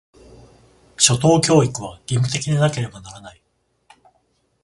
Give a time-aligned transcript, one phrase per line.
[0.97, 3.41] 初等教育は、義務的でなければならない。